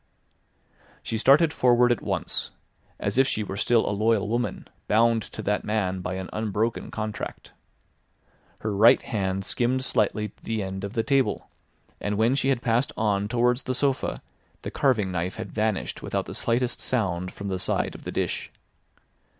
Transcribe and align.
She 1.03 1.19
started 1.19 1.53
forward 1.53 1.91
at 1.91 2.01
once, 2.01 2.49
as 2.99 3.19
if 3.19 3.27
she 3.27 3.43
were 3.43 3.55
still 3.55 3.87
a 3.87 3.91
loyal 3.93 4.27
woman 4.27 4.67
bound 4.87 5.21
to 5.21 5.43
that 5.43 5.63
man 5.63 5.99
by 6.01 6.15
an 6.15 6.27
unbroken 6.33 6.89
contract. 6.89 7.51
Her 8.61 8.73
right 8.75 8.99
hand 8.99 9.45
skimmed 9.45 9.85
slightly 9.85 10.31
the 10.41 10.63
end 10.63 10.83
of 10.83 10.93
the 10.93 11.03
table, 11.03 11.51
and 11.99 12.17
when 12.17 12.33
she 12.33 12.49
had 12.49 12.63
passed 12.63 12.91
on 12.97 13.27
towards 13.27 13.61
the 13.61 13.75
sofa 13.75 14.23
the 14.63 14.71
carving 14.71 15.11
knife 15.11 15.35
had 15.35 15.51
vanished 15.51 16.01
without 16.01 16.25
the 16.25 16.33
slightest 16.33 16.79
sound 16.81 17.31
from 17.31 17.49
the 17.49 17.59
side 17.59 17.93
of 17.93 18.03
the 18.03 18.11
dish. 18.11 18.51